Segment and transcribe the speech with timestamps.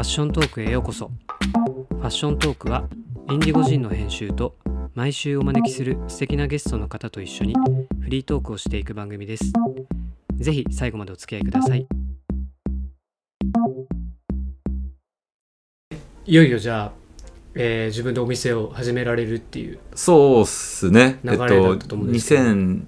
[0.00, 1.10] ッショントークへようこそ
[1.90, 2.88] ファッショントークは
[3.30, 4.56] インディゴジンの編集と
[4.94, 7.54] 毎週お招きする素敵なゲストの方と一緒に
[8.00, 9.52] フリートークをしていく番組です
[10.36, 11.86] ぜひ最後までお付き合いください
[16.24, 16.92] いよいよじゃあ、
[17.54, 21.18] えー自分でお店を始められるっていうそうっすね。
[21.24, 22.86] 流れだったと思うんですけど2000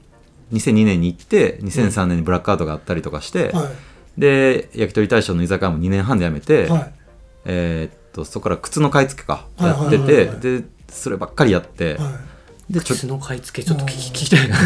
[0.52, 3.70] 2002年に行って、2003年にブラックアウトがあったりとかして、は
[4.19, 6.69] で、焼き鳥大将の居酒屋も2年半で辞めて、い。
[6.69, 6.92] はい。
[7.45, 10.27] えーっと、そこから靴の買い付けか、はいやってはいはい。
[10.28, 12.19] はいて、で、そればっかりやって、は
[12.70, 14.56] で、ちょ靴の買い付けちょっと聞き聞きたいな、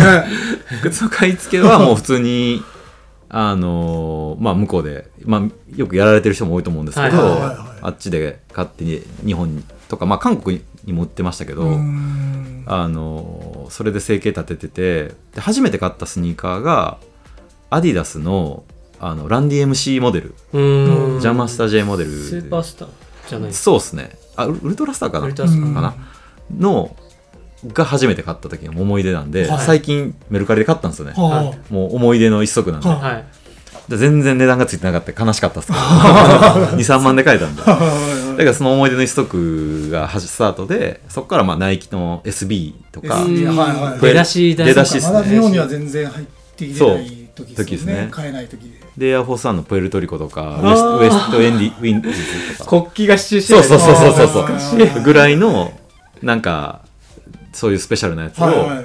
[0.82, 2.62] 靴の買い付けはもう普通に、
[3.28, 5.42] あのーまあ向こうで、まあ
[5.74, 7.56] よくやられてる人も多いと思うんですけど、はいはいはいはい。
[7.82, 8.84] あっちで買って
[9.24, 11.78] 日本とか、まあ韓国にも売ってましたけど。
[12.68, 16.98] あのそれで生計立てててで初めて買ったスニーカーが
[17.70, 18.64] アディダスの
[19.00, 22.10] あのランディ MC モデル、ジャマスタ J モデル。
[22.10, 22.88] スーパースター
[23.28, 23.48] じゃない。
[23.48, 24.10] ですそうですね。
[24.36, 25.26] あウルウルトラスターかな？
[25.26, 25.94] ウルトラスターかな。
[26.56, 26.96] の
[27.72, 29.64] が初めて買った時の思い出なんで、はい。
[29.66, 33.24] 最近メルカリで買ったんですよね、はもう思い出の一足なんで、ははい。
[33.88, 35.78] で全然値段がついてなかった悲しかったですけど。
[36.76, 37.62] 23万で買えたんで。
[37.62, 37.80] だか
[38.38, 43.24] らその思い出の一足がスタートでそこからまあナイキの SB とか。
[44.00, 45.12] 出だしだ出だしっすね。
[45.12, 47.54] まだ日本には全然入ってきてない時そう。
[47.54, 48.08] 時ですねですよね。
[48.10, 48.85] 買えない時で。
[48.96, 52.08] で、エアフォースワンのプエルトリコとか、ウエスウエストエンディウィンズ
[52.58, 54.42] とか、国旗が刺繍してそうそうそうそうそう。
[54.42, 55.02] 懐かしい。
[55.02, 55.78] ぐらいの、
[56.22, 56.80] なんか、
[57.52, 58.84] そういうスペシャルなやつをはいはい。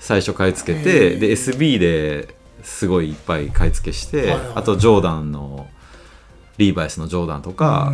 [0.00, 1.18] 最初買い付けへて、ー。
[1.18, 4.38] で、SB ですごいいっぱい買い付けして、はいはい。
[4.56, 5.66] あとジョーダンの、
[6.58, 7.92] リーバイスのジョーダンとか、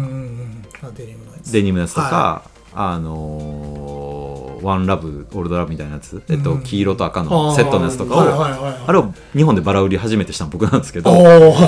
[1.51, 1.95] デニムのやつ。
[1.95, 2.43] とか、は
[2.75, 4.18] あのー
[4.63, 6.63] ワンラブ、オールドラブみたいなやつ、えっと、うん。
[6.63, 8.45] 黄色と赤のセットのやつとかを。
[8.87, 11.11] あれを日本でバラ売り初めてしたの僕なんですけど、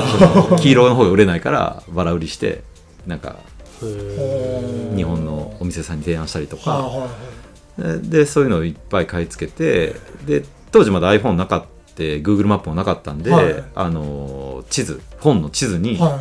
[0.60, 2.62] 黄色の方が売れないからバラ売りして
[3.06, 3.36] なんか
[3.80, 7.08] 日本のお店さんに提案したりとか。
[7.78, 9.96] ででそういうのをいっぱい買い付けて
[10.26, 13.64] で当時まだ iPhone なかった Google マップもなかったんで、はい。
[13.74, 16.18] あの地図本の地図に、は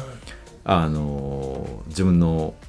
[0.65, 2.53] あの自分の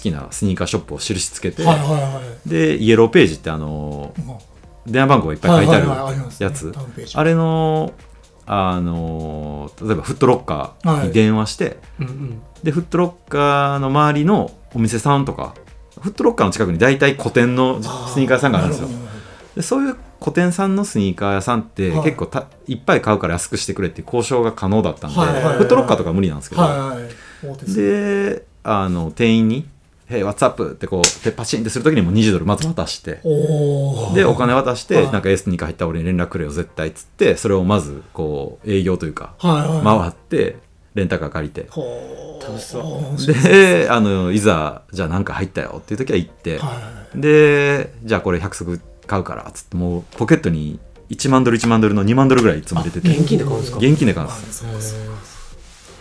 [0.00, 2.48] きなスニーカーショップを印つけて、いはいはいはい。
[2.48, 4.52] でイエローページってあのまあ。
[4.86, 6.72] 電話番号がいっぱい書いてあるやつ。
[7.14, 7.92] あれの
[8.44, 12.42] あの例えばフットロッカーに電話して、うんうん。
[12.62, 15.54] でフットロッカーの周りのお店さんとか
[16.00, 17.86] フットロッカーの近くに大体古典のス
[18.18, 18.88] ニーカー屋さんがあるんですよ。
[19.54, 25.58] でそういう古典さんのスニーカー屋さんってはい結構たいっぱい買うから安くしてくれっていう交渉が可能だったんで、はいはいはい。
[25.58, 27.08] フットロッカーとかは無理なんですけど、はいはい
[27.44, 29.68] 大手ですであの店員に
[30.12, 33.20] 「Hey, what's up?」ってこうでパチンってする時にもう20ドルまず渡して。
[34.14, 35.12] でお金渡してはい。
[35.12, 36.88] なんか S に入った俺に連絡くれよ絶対。
[36.88, 40.56] っつってそれをまずこう営業というか回って
[40.94, 41.68] レンタカー借りて。
[42.44, 43.42] 楽しそう。
[43.44, 50.80] であのいざじゃあなんか入ったよっていう時は行って、はでじゃあこれ100足買うからっつってもうポケットに
[51.10, 53.16] 1万ドル1万ドルの2万ドルぐらいいつも入れてて。
[53.16, 53.78] 現金で買うんですか？
[53.78, 54.96] 現金で買うんいです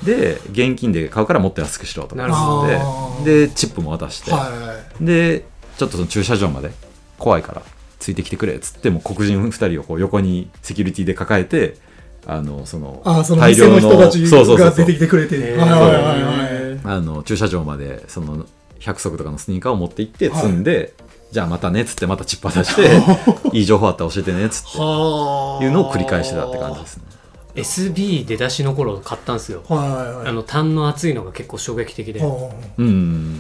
[0.04, 2.74] で現金で買うからもっと安くしろとなるほど。
[2.74, 3.24] あー。
[3.24, 4.50] ででチップも渡して、は
[5.00, 5.46] いで
[5.78, 6.72] ちょっとその駐車場まで
[7.18, 7.62] 怖いから
[7.98, 11.78] ついてきてくれっつってもう黒人2人をこう横にセキュリティで抱えて
[12.28, 14.70] あのそのあーその店の人たちそうそうそうそう。
[14.70, 15.58] が出てきてくれて
[17.26, 18.46] 駐車場までその
[18.80, 20.94] 100足とかのスニーカーを持って行って積んで、
[21.32, 22.90] じゃあまたねっつってまたチップ渡して
[23.58, 25.64] いい情報あったら教えてねっつってはあ。
[25.64, 27.04] いうのを繰り返してたって感じですね
[27.56, 29.64] SB 出だしの頃買ったんですよ。
[29.68, 30.14] はいはい。
[30.14, 32.22] はいあの単の厚いのが結構衝撃的で。
[32.22, 33.40] はうん。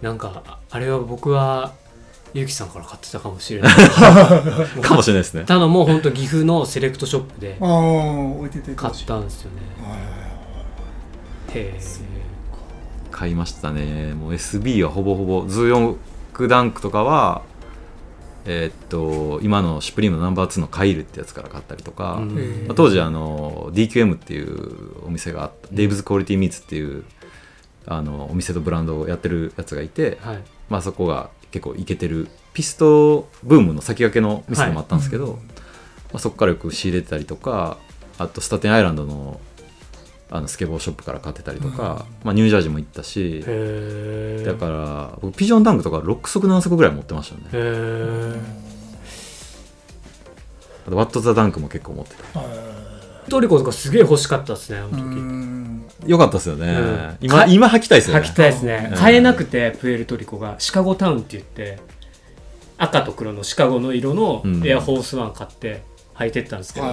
[0.00, 1.72] なんかあれは僕は
[2.34, 3.74] ゆうきさんから買ってたかもしれない。
[4.80, 5.44] かもしれないですね。
[5.44, 7.56] たのも本当岐阜のセレクトショップで
[8.76, 9.62] 買ったんですよね。
[11.54, 11.80] へえ
[13.10, 14.14] 買いましたね。
[14.14, 15.96] もう SB はほぼほぼズーヨン
[16.32, 17.42] クダンクとかは
[18.44, 22.20] えーっと今のシュプリームのナンバー2のカイルってやつから買ったりとか、
[22.66, 27.04] まあ当時あの DQM っていうお店があった、デイブズクオリティミーツっていう
[27.86, 30.42] あのお店とブランドをやってるやつがいて、はい。
[30.68, 35.32] まあ、そこが結構イケてるピストブームの先駆けの店でもあったんですけど、はい。
[35.34, 35.40] ま
[36.14, 37.78] あ、そこからよく仕入れてたりとか
[38.18, 39.40] あとスタテンアイランドの
[40.34, 43.44] あのスケボーショップから買ってたりとか、まあ、ニュージャージーも行ったし。
[43.46, 47.42] へえだから僕ピジョンダンクとか6足7足ぐらい持ってましたね。
[47.44, 48.40] へえ
[50.86, 52.40] あとワット・ザ・ダンクも結構持ってた。
[52.40, 52.48] はい
[53.30, 55.84] トリコとかすげえ欲しかったですねあのう時ん。
[56.06, 57.16] よかったですよね、うん。
[57.20, 58.22] 今か今履きたいですよね。
[58.22, 58.88] 履きたいですね。
[58.90, 58.98] うん。
[58.98, 60.56] 買えなくてプエルトリコが。
[60.58, 61.78] シカゴタウンって言って
[62.78, 64.66] 赤と黒のシカゴの色のうん。
[64.66, 65.82] エアフォースワン買って
[66.14, 66.86] 履いてったんですけど、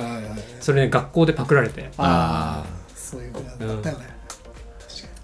[0.60, 1.90] それね学校でパクられて。
[1.98, 2.64] あ
[3.10, 4.06] そういうぐらいだったよね。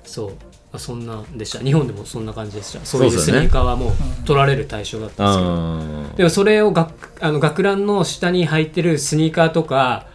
[0.04, 0.32] そう。
[0.72, 1.60] あそんなでした。
[1.60, 2.84] 日本でもそんな感じでした。
[2.84, 3.92] そういうスニーカーはもう
[4.26, 10.08] 取られる対象だったんですけど、あでもそれを学あの学ランの下に履いてるスニーカーとか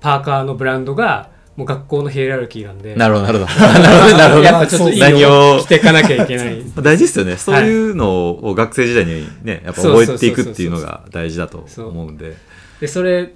[0.00, 2.94] パーカーのブランドがもう学校のヒエラルキーなんで。
[2.94, 3.52] ーなるほどなるほど。
[3.82, 4.44] なるほど なるほど。
[4.44, 5.28] やっぱちょっといい何を？
[5.30, 6.62] のを着ていかなきゃいけない。
[6.82, 7.36] 大事ですよね。
[7.36, 12.36] そういうのを学生時代にねやっぱ覚えていくっていうのが大事だと思うんで。
[12.80, 13.32] でそれ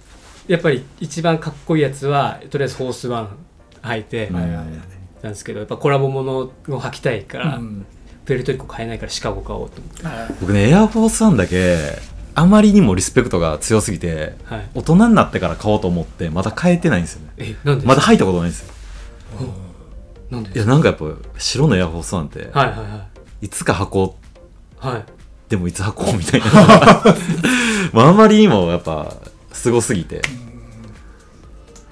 [0.47, 3.29] やっぱり一番かっこいいやつはとりあえずフォースワン
[3.83, 4.67] 履いてうんはいはいはい。
[5.23, 7.87] なんですけどやっぱコラボものを履きたいから、うん。
[8.25, 10.35] プエルトリコ買えないからシカゴ買おうと思って、はい。
[10.41, 11.99] 僕ねエアフォースワンだけ
[12.35, 18.75] あまりにもリスペクトが強すぎてはい、大人になってから買おうと思ってまだ買えてないんですよねえなんでまだ履いたことないんですよ。
[20.31, 21.07] なんでいやなんかやっぱ
[21.39, 23.09] 白のエアフォースワンってはいはいは
[23.43, 23.47] い。
[23.47, 24.17] いつか履こ
[24.83, 24.87] う。
[24.87, 25.05] はい。
[25.49, 26.47] でもいつ履こうみたいな。
[27.93, 29.17] まああまりにもやっぱ
[29.53, 30.23] すごすぎて。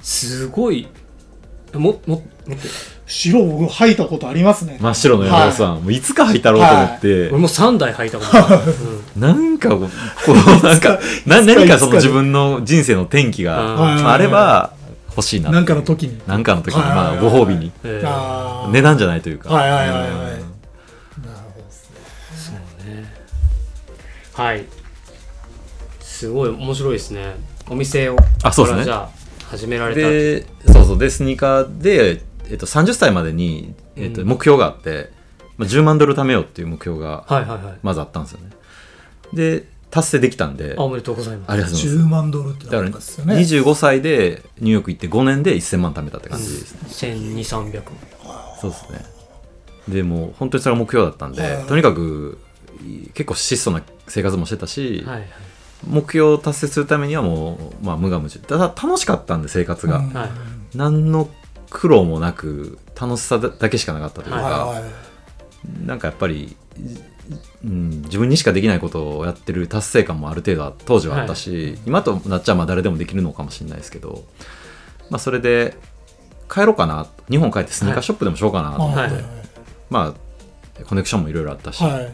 [0.00, 0.87] すごい
[1.75, 2.69] もも持って
[3.06, 4.79] 白僕履いたことありますね。
[4.81, 8.75] 真っ白のエアフォースワン、もういつか履いたろうと思って、俺も3台履いたことある、
[9.17, 9.23] うん。
[9.23, 14.73] なんかこうなんかな何かその自分の人生の転機が、あ、あれば
[15.11, 16.20] 欲しいななんかの時に。
[16.26, 17.73] なんかの時に、はいまあ、ご褒美に。
[17.82, 18.70] えー。
[18.70, 20.00] 値段じゃないというか、はいはいはいはい。
[20.00, 20.12] うん。
[20.12, 20.38] なる
[21.55, 21.97] ほどですね
[22.37, 23.12] そうね。
[24.35, 24.65] はい。
[26.00, 27.37] すごい面白いですね。
[27.70, 28.85] お店をあそうですね。
[28.85, 29.19] じゃあ
[29.50, 30.99] 始められたでそうそう。
[30.99, 34.29] でスニーカーで、えっと、30歳までに、えっと、うん。
[34.29, 35.11] 目標があって、
[35.56, 37.79] まあ、10万ドル貯めようっていう目標がはいはいはい。
[37.82, 38.50] まずあったんですよね。
[39.32, 41.53] で達成できたんであおめでとうございます。
[41.53, 42.05] ありがとうございます。
[42.05, 43.37] 10万ドルってなんですよね。
[43.37, 47.82] 25歳でニューヨーク行って5年で1000万貯めたって感じですね、1200300
[48.61, 49.05] そうですね。
[49.88, 52.38] でもう本当にそれが目標だったんで、はいとにかく
[52.85, 55.29] い結構質素な生活もしてたし、はい
[55.87, 58.41] 目標を達成するためにはもう、まあ、無我夢中。
[58.41, 60.12] ただ楽しかったんで生活が、うん。
[60.12, 60.31] はい
[60.75, 61.29] 何の
[61.70, 65.87] 苦労もなく楽しさだけしかなかったというか、はいはい。
[65.87, 66.56] なんかやっぱり、
[67.65, 74.25] うん、自分にしかできないことをやってる達成感もある程度は当時はあったし、今となっちゃまあ誰でもできるのかもしれないですけど、
[75.11, 75.75] まあ、それで
[76.50, 79.11] 帰ろうかな日本帰ってスニーカーショップでもしようかなと思って、はい。
[79.91, 80.15] ま
[80.81, 82.06] あコネクションもいろいろあったし、はい。
[82.06, 82.11] っ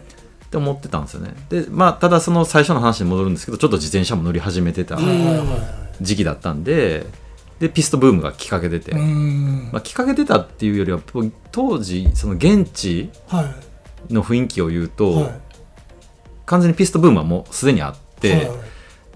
[0.51, 1.35] て思ってたんですよね。
[1.49, 5.45] でまあただその最初の話に戻るんですけどちょっと自転車も乗り始めてたはいはいは
[6.01, 6.05] い。
[6.05, 7.07] 時期だったんで
[7.59, 11.01] でピストブームがきっかけ出て、まあ、きっかけ出たっていうよりは
[11.53, 13.43] 当時その現地は
[14.11, 14.13] い。
[14.13, 15.41] の雰囲気を言うと、はい。
[16.45, 18.51] 完全にピストブームはもうすでにあって、はい。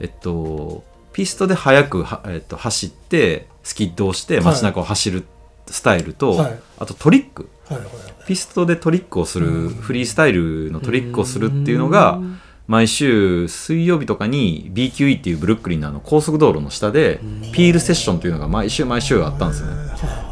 [0.01, 0.83] えっと、
[1.13, 4.45] ピストで速くは、えっと、走ってスキッドをしてはい。
[4.45, 5.25] 街中を走る
[5.67, 6.59] スタイルと、はい。
[6.79, 7.49] あとトリック。
[7.69, 7.89] はいはい
[8.27, 9.69] ピストでトリックをする、うん。
[9.71, 12.21] フリースタイルのトリックをするっていうのが
[12.69, 17.19] 毎週水曜日とかに BQE っていうブルックリンのあの高速道路の下で
[17.53, 19.75] ピールセッションというのが毎週毎週あったんですよね。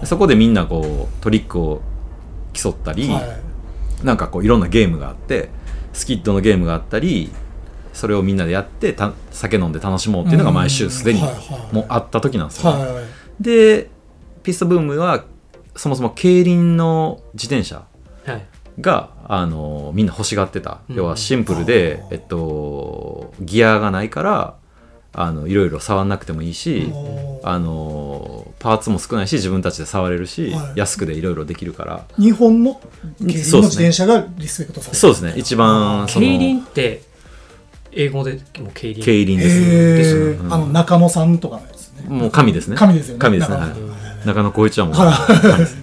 [0.00, 1.80] でそこでみんなこうトリックを
[2.52, 4.04] 競ったり、はい。
[4.04, 5.48] なんかこういろんなゲームがあって
[5.94, 7.30] スキッドのゲームがあったり
[7.94, 11.22] それをみんなでやってた酒飲んで楽しもうっていうのが毎週すでに
[11.72, 12.82] もうあった時なんですよ、ね。
[12.82, 13.04] はいはい。
[13.40, 13.88] で
[14.42, 15.24] ピストブームは
[15.74, 17.86] そもそも競輪の自転車
[18.26, 18.46] はい
[18.80, 20.96] があのみんな欲しがってた、うん。
[20.96, 24.54] 要はシンプルで、えっと、ギアがないから
[25.12, 26.92] あのいろいろ触んなくてもいいし、
[27.42, 30.78] あのパーツも少ないし自分たちで触れるし、はい。
[30.78, 32.04] 安くでいろいろできるから。
[32.18, 32.82] 日本の競
[33.18, 35.34] 輪の自転車がリスペクトされてそうですね。
[35.36, 37.02] 一番そ競の輪って
[37.92, 39.02] 英語でもう競輪？
[39.02, 40.52] 競輪です、へですえうん。
[40.52, 42.08] あの中野さんとかのやつね。
[42.08, 42.76] もう神ですね。
[42.76, 43.18] 神ですよね。
[43.20, 43.70] 神ですね、はい
[44.26, 45.76] 中野浩一はもうは神です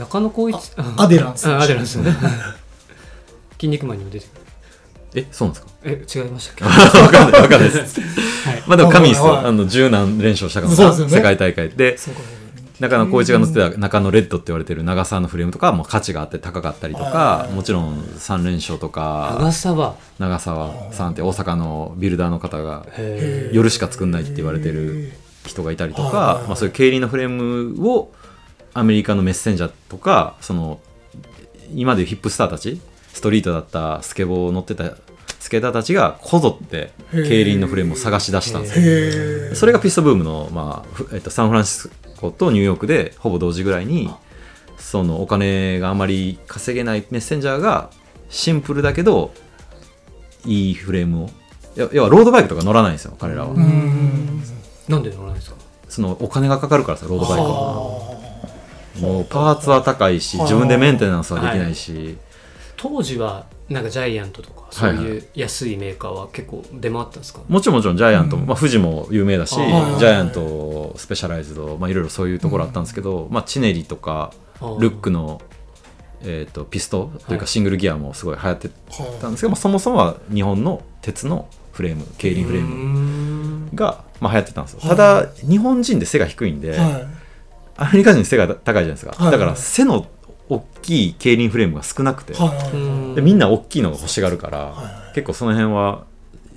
[0.00, 0.56] 中野浩一
[0.96, 1.46] アデランス。
[1.48, 1.96] あアデランス。
[1.96, 2.12] ね。
[3.60, 4.40] 筋肉マンにも出てくる。
[5.14, 5.72] えそうなんですか？
[5.84, 6.64] え違いましたっけ？
[6.64, 8.00] わかんないわかんないです。
[8.00, 8.62] はい。
[8.66, 11.96] まあでも神ですよあの十何連勝したから世界大会で。
[12.78, 17.12] 中野浩一が乗ってた中野レッドって言われてる長沢のフレームとかはもう価値があって高かったりとはい。
[17.12, 25.12] かもちろん3連勝とか長沢長澤さんって大阪のビルダーの方がへ夜しか作んないって言われてる
[25.44, 28.12] 人がいたりとかまあ、そういう競輪のフレームを
[28.80, 30.80] アメリカのメッセンジャーとかその
[31.74, 32.80] 今でいうヒップスターたち
[33.12, 34.96] ストリートだったスケボーを乗ってた
[35.38, 39.54] スケーターたちがこぞって競輪のフレームを探し出したんですよ。
[39.54, 44.10] それがピストブームの、まあふえっと、サンフランシスコとニューヨークでほぼ同時ぐらいに
[44.78, 47.90] そのお金があまり稼げないメッセンジャーが
[48.30, 49.34] シンプルだけど
[50.46, 51.26] いいフレームを
[51.76, 54.42] いや要はロードバイクとか乗らないんですよ彼らは、うん。
[54.88, 55.56] なんで乗らないんですか？
[55.88, 57.48] そのお金がかかるからさロードバイクは。
[57.48, 58.09] は
[59.00, 62.18] もうパーツは高いしはあ自分でメンテナンスはできないし、
[62.76, 68.48] 当時はなんかジャイアントとかそういう安いメーカーは結構出回ったんですか、もちろんもちろんジャイアントも、うん。
[68.48, 74.32] まあ、富士も有名だしジャイアントスペシャライズド、まあ、いろいろそういうところあったんですけど、まあ、チネリとか
[74.78, 75.40] ルックの、
[76.22, 83.70] えー、とピストというはいかシングルギアもすごい流行ってはたんですけど、まあ、そもそもは日本の鉄のフレーム競輪フレームん。
[83.74, 84.80] が、まあ、流行ってたんですよ。
[84.80, 84.88] はい。
[84.90, 87.19] ただ日本人で背が低いんで、いはい
[87.80, 90.06] アメリカ人背が高いじゃないですか、はいだから背の
[90.48, 92.34] 大きい競輪フレームが少なくて、
[93.14, 96.04] でみんな大きいのが欲しがるから、結構その辺は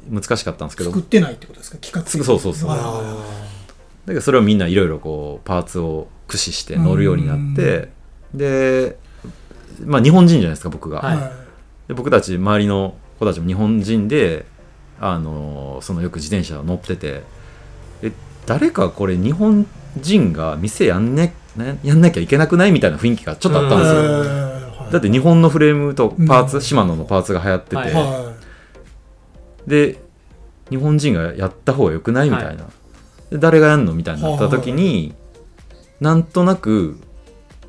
[0.09, 0.89] 難しかったんですけど。
[0.89, 1.77] 作ってないってことですか？
[1.77, 7.89] 企画そうそうそうはいはいはいだけどそれをみんないろいろこうパーツを駆使して乗るようになって
[8.33, 8.97] で、
[9.85, 11.31] まあ、日本人じゃないですか僕が、はいはい
[11.87, 14.45] で僕たち周りの子たちも日本人で
[14.99, 17.21] あのそのよく自転車を乗ってて。
[18.01, 18.11] え
[18.45, 19.65] 誰かこれ日本
[19.97, 24.91] 人が店やん,、ね、ねやんなきゃいけなくないみたいな雰囲気がちょっとあったんですよ、はい。
[24.91, 27.93] だって日本のフレームとパーツ、うんシマノのパーツが流行ってて、はい。
[27.93, 28.33] は
[29.67, 29.99] で
[30.69, 32.65] 日本人がやった方がよくないみたいな、
[33.29, 35.13] で誰がやんのみたいになった時に、
[35.99, 36.99] なんとなく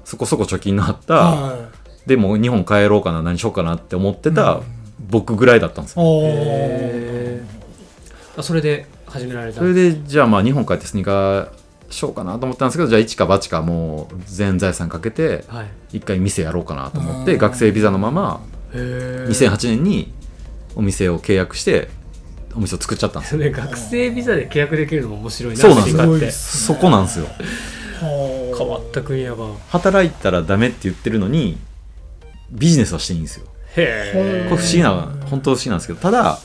[0.05, 1.69] そこそこ貯金のあっいた、は
[2.07, 4.61] でも日本帰ろうかな何しようかなって思っていた
[5.09, 6.27] 僕ぐらいだったんですよ、おー。
[6.27, 7.43] へ
[8.37, 11.49] あそれで始められたそれでじゃあまあ日本帰ってスニーカー
[11.95, 15.97] しようかなと思ったんですけどじゃあ一か八かもう全財産かけてはい。
[15.99, 17.25] 一回店やろうかなと思っうん。
[17.25, 18.41] て学生ビザのまま
[18.75, 20.13] へえ2008年に
[20.77, 21.89] お店を契約して
[22.55, 23.39] お店を作っちゃったんですよ。
[23.39, 25.61] それ学生ビザで契約できるのも面白いな。
[25.61, 26.75] そうなんですよ。
[26.77, 27.27] そこなんですよ。
[27.27, 27.31] は
[28.55, 31.57] あ変わった国やば働いたらダメって言ってるのに
[32.51, 33.47] ビジネスはしていいんですよ。
[33.77, 36.39] へえこれ不思議な本当不思議なんですけどただ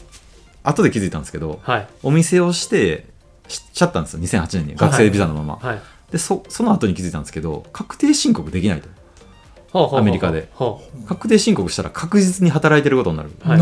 [0.64, 1.88] 後で気づいたんですけどはい。
[2.04, 3.06] お店をして
[3.50, 5.82] しちゃったんですよ2008年に学生ビザのまま、はい。
[6.12, 8.88] でそその後に気づいたんですけど確定申告できないと。
[9.72, 10.50] はあはあはあアメリカで。
[10.56, 13.56] は確定申告したら確実に働いてることになるは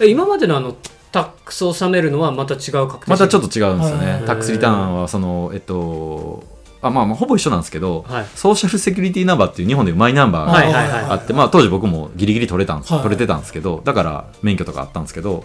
[0.00, 0.10] い。
[0.10, 0.76] 今までのあの
[1.12, 4.06] タックスを納めるのはまた違う確定またちょっとと違うんですよはい。
[4.06, 6.42] ねタックスリターンはそのえっと
[6.80, 8.26] あまあまあほぼ一緒なんですけど、はい。
[8.34, 13.02] ソーシャルセキュリティナンバーっていう日本でいうマイナンバーがはいはいはいあって、まあ、当時僕もギリギリ取れたんです、はい。
[13.02, 15.44] 取れてたんですけどだから免許とかあったんですけど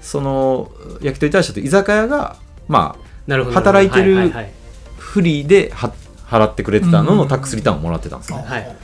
[0.00, 2.36] その焼き鳥大社という居酒屋が
[2.70, 2.96] ま
[3.28, 4.52] あ働いてるはいはいはい。
[4.96, 5.92] フリーでは
[6.26, 8.76] 払ってくれてたののタックスリターンをもらってたんですよ、はい。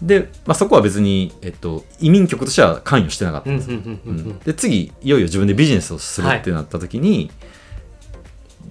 [0.00, 3.80] で、まあ、そこは別に、えっと、移民局としては関与してなかったうんですよ、
[4.44, 7.32] で次いよいよ自分でビジネスをするってなった時に、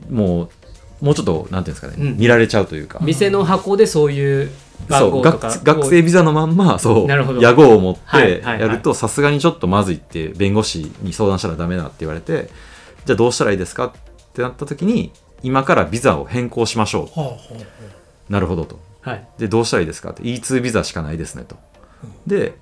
[0.09, 0.43] も
[1.01, 2.17] うもうちょっとなんていうんですかね、うん。
[2.17, 4.49] 見られちゃうというか、店の箱でそういう
[4.87, 8.61] 番そう号とか学学生ビザのまんまそう屋号を持っはいてはいはい。
[8.61, 12.49] やるとさすがにちょっとまずいって弁護士に相談したらダメだって言われて
[13.05, 13.85] じゃあどうしたらいいですか？
[13.87, 13.91] っ
[14.33, 17.19] てなった時に今からビザを変更しましょう。
[17.19, 17.37] はあは
[18.29, 18.79] なるほどと。
[19.01, 19.27] はい。
[19.37, 20.11] でどうしたらいいですか？
[20.11, 21.57] って E2 ビザしかないですねと。
[22.27, 22.57] で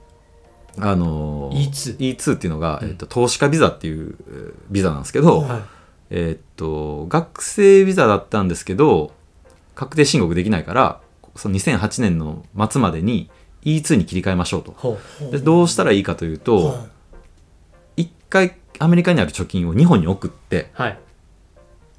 [0.78, 5.50] あのー E2 E2 っていうのが、えっと、投資家ビザっていうえービザなんですけど、はい。
[5.50, 5.62] はい
[6.14, 9.12] えっと学生ビザだったんですけど
[9.76, 11.00] 確定申告できないから
[11.38, 13.30] その2008年の末までに
[13.64, 14.74] E2 に切り替えましょうと。
[14.78, 16.86] ほあでどうしたらいいかというと、は
[17.96, 20.98] 一回アメリカにある貯金を日本に送ってうはい。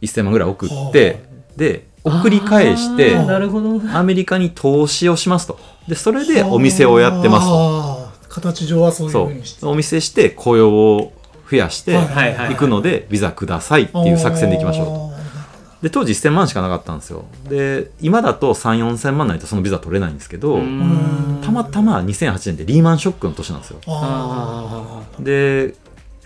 [0.03, 1.23] 1000万ぐらい送って
[1.57, 5.59] で送り返してアメリカに投資をしますと。
[5.87, 8.13] でそれでお店をやってますと。
[8.29, 9.65] 形上はそういうそふうにして。
[9.65, 9.69] う。
[9.69, 11.13] お店して雇用を
[11.49, 15.07] 増やして行くのでビザくださいっていう作戦でいきましょうと。
[15.09, 15.13] う
[15.83, 17.25] で当時1000万しかなかったんですよ。
[17.49, 20.61] で今だと3 4 0 0 0万ないとそのビザ取れないんですけど
[21.43, 23.81] たまたま2008年でリーマンショックの年なんですよ。
[23.87, 25.75] あで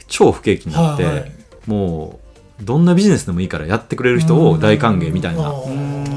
[0.09, 1.33] 超不景気になって、はいはい。
[1.67, 2.21] も
[2.61, 5.43] うどんなビジネスでもいいからやってくれる人を大歓迎みたいな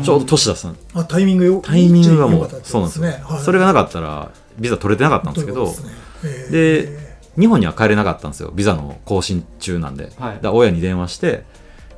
[0.03, 5.91] ちょうど年だったんあタイミングよタイミングがもうそうなんですよ、それがなかったらビザ取れてなかったんですけどですね。
[6.23, 6.51] へー。
[6.51, 8.51] で日本には帰れなかったんですよ。
[8.53, 10.11] ビザの更新中なんで、はい。
[10.11, 11.43] だから親に電話して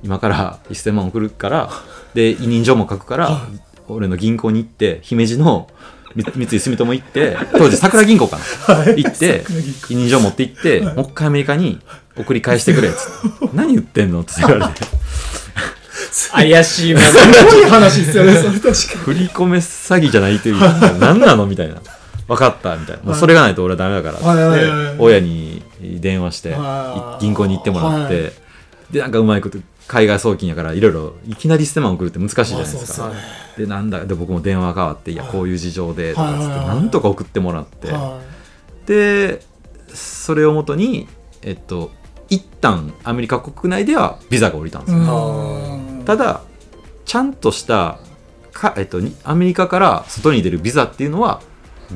[0.04, 1.70] 今から1000万送るから
[2.14, 3.48] で委任状も書くから、は
[3.88, 8.76] 俺の銀行に行って姫路のみ三井住友行って当時桜銀行かな。
[8.76, 9.04] はい。
[9.04, 9.44] 行って
[9.90, 11.80] 委任状持って行って、もう一回アメリカに
[12.18, 13.50] 送り返してくれっつって。
[13.54, 14.82] 何言ってんのって言われて。
[16.32, 18.52] 怪しいものすごい話ですよねそれ。
[18.52, 21.76] 確か振り込め詐欺じゃないというか何なのみたいな。
[22.28, 23.04] 分かったみたいな。
[23.04, 24.58] もうそれがないと俺はダメだからっ
[24.96, 26.56] て親に電話して
[27.20, 28.34] 銀行に行ってもらって、はい。
[28.92, 29.58] でなんかうまいこと
[29.92, 33.22] 海外送金やからいろいろいきなり1000万送るって難しいじゃないですか、まあそう
[33.58, 35.32] でなんだで僕も電話変わっていやはい。
[35.34, 38.22] こういう事情でとかっつってなんとか送ってもらって、は
[38.86, 39.42] で
[39.94, 41.10] それをもとに
[41.42, 41.92] えっと
[42.30, 46.42] 一旦アメリカ国内ではビザが下りたんですよ、ただ
[47.04, 48.00] ちゃんとした
[48.54, 51.42] か、えっと、にアメリカから外に出るビザっていうのは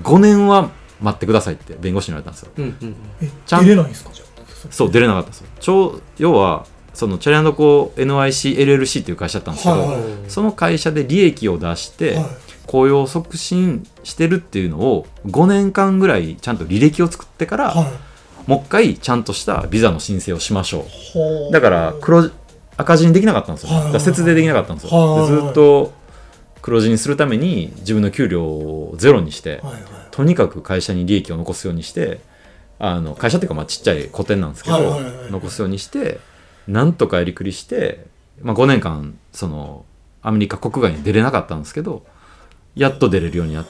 [0.01, 0.71] 5年は
[1.01, 2.51] 待ってくださいって弁護士に言われたんですよ。
[2.57, 4.11] うんうんえちゃん出れないんですか？
[4.11, 4.27] じゃあ
[4.69, 5.47] そう出れなかったんですよ。
[5.61, 10.01] ちょう要はそのチャリコ NICLLC っていう会社だったんですけど、はいはい。
[10.27, 12.25] その会社で利益を出して、はい。
[12.65, 18.49] 雇用促進してるっていうのを5年間ぐらいちゃんと履歴を作ってから、はい。
[18.49, 20.85] もう一回ちゃんとしたビザの申請をしましょ
[21.49, 21.51] う。
[21.51, 22.31] だから黒
[22.77, 23.99] 赤字にできなかったんですよ、はい。
[23.99, 25.27] 節税できなかったんですよ、はい。
[25.27, 25.93] ずっと
[26.61, 29.81] 黒字にするために自分の給料をゼロにして、はいはい。
[30.11, 32.19] とにかく会社に利益を残すようにして
[32.79, 35.31] あの会社っていうかまあちっちゃい個店なんですけど、はいはいはいはい。
[35.31, 36.19] 残すようにして
[36.67, 38.05] なんとかやりくりして、
[38.41, 39.85] まあ、5年間その
[40.21, 42.05] アメリカ国外に出れなかったんですけど
[42.75, 43.67] やっと出れるようになっ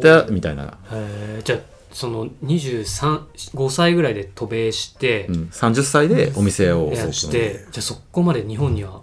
[0.00, 1.42] たみたいな、へー。
[1.42, 1.58] じゃあ
[1.92, 9.02] その235歳ぐらいで渡米してうん、30歳でお店をやしてじゃあそこまで日本には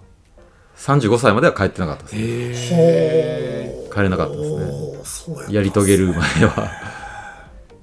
[0.76, 2.22] ？35歳までは帰ってなかったですね。
[2.22, 5.48] へほう帰れなかったですね。
[5.48, 5.54] ね。
[5.54, 6.70] やり遂げるまでは。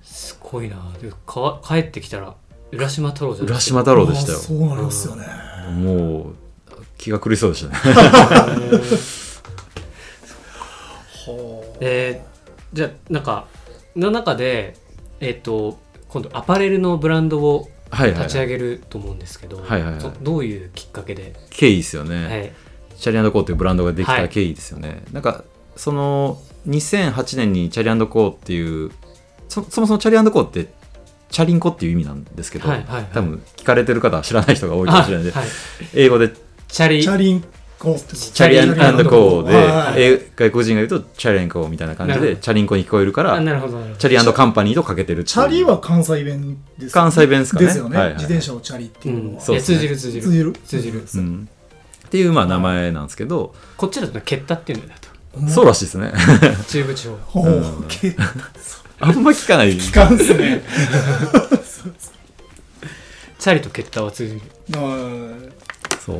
[0.04, 0.94] すごいな。
[1.02, 2.36] でか帰ってきたら
[2.72, 4.38] 浦島太郎じゃない浦島太郎でしたよ。
[4.38, 5.26] そうなんですよね
[5.72, 6.36] もう
[6.98, 7.78] 気が狂いそうでしたね。
[11.26, 12.34] ほえー
[12.74, 13.48] じゃあなんか
[13.96, 14.76] の中で
[15.20, 15.78] えっ、と
[16.10, 20.02] 今度アパレルのブランドをはいはい、立ち上げると思うんですけど、はいはいはい。
[20.02, 22.52] そどういうきっかけで、経緯ですよね、はい、
[22.98, 25.44] チャリコーっていうブランドができはいた経緯ですよね、なんか
[25.76, 28.90] その2008年にチャリコーっていう
[29.48, 30.74] そそもそもチャリコーって
[31.34, 33.06] チャリンコっていう意味なんですけど、はいはいはい。
[33.12, 35.48] 多分聞かれてる方は知らない人が多いかもしれないんで、はい、
[35.96, 36.30] 英語で
[36.68, 37.02] チャリ。
[37.02, 37.44] チャリン
[37.80, 37.96] コ。
[37.96, 38.76] ってチャリアンコ。
[38.76, 40.02] ーで、はい。
[40.04, 43.96] え外国人が言うとチャリンコみたいな感じでチャリンコに聞こえるからあなるほどなるほど。
[43.98, 45.34] チャリカンパニーとかけてるっていう。
[45.34, 47.66] チャリは関西弁です関西弁ですかね。
[47.66, 50.24] ですよね、はいはい自転車をチャリっていうのは、うですね通じる通じる。
[50.24, 50.54] 通じる。
[50.54, 51.04] 通じる。
[51.16, 51.50] うん、
[52.06, 55.14] っていうまあ名前なんですけど、こっちだとケッタっていうんだと。
[55.50, 56.14] そうらしいですね。
[56.70, 57.42] 中部地方
[59.00, 59.74] あんま聞かない。
[59.76, 60.64] 聞かんすね。
[63.40, 64.42] チャリとケッタは通じる
[64.80, 65.36] は
[65.98, 66.18] いそう。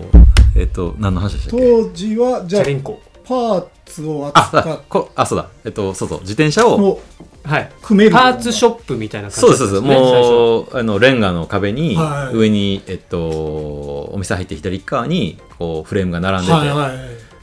[0.58, 1.66] えっ、と何の話でしたっけ？
[1.66, 3.02] 当時はじゃあチャリンコ。
[3.26, 5.48] パーツをあ扱っあこあそうだ。
[5.64, 6.20] えっとそうそう。
[6.22, 7.00] 自転車をも
[7.46, 7.72] はい。
[7.82, 9.82] 組めるパーツショップみたいな感じそうですそうです。
[9.84, 12.36] ねもうあのレンガの壁に、はい。
[12.36, 16.90] 上にえっとお店入って左側にこうフレームが並んでて、はいは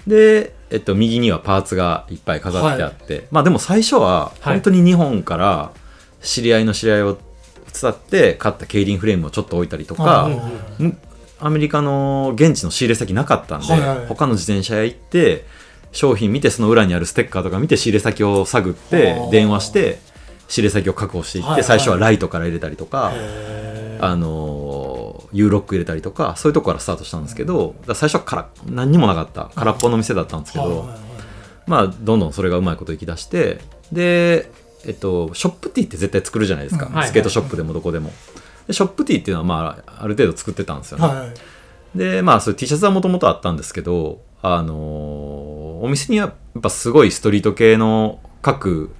[0.06, 0.10] い。
[0.10, 4.54] で、えっと、右にはパーツがいっぱい飾ってあって、まあでも最初ははい。
[4.54, 5.72] 本当に日本から
[6.22, 7.18] 知り合いの知り合いを
[7.72, 10.30] 伝って買った競輪フレームをちょっと置いたりとか、は
[10.78, 10.98] いむ
[11.42, 15.46] アメリカの現地の仕入れ先なかったんで、はいはい他の自転車屋行って
[15.90, 19.98] 商品見てその裏にあるステッカーとか見て仕入れ先を探って電話して
[20.48, 21.64] 仕入れ先を確保していって、はいはい。
[21.64, 24.30] 最初はライトから入れたりとか、へあのー、
[25.32, 29.50] ユーロック入れたりとかそういうとこからスタートしたんですけど最初はから何にもなかった。
[29.54, 30.88] 空っぽの店だったんですけど、
[31.66, 33.60] まあどんどんそれがうまいこといきだして
[33.92, 34.50] で、
[34.86, 38.10] えっと、ショップティーって絶対作るじゃないですか、スケートショップでもどこでも。
[38.66, 41.06] でショップティーっていうのは、まあ、ある程度作ってたんですよね。
[41.06, 41.34] はい
[41.94, 48.90] でまあそういう T シャツはもともとあったんですけど、あのーお店にはやっぱすごいストリート系の各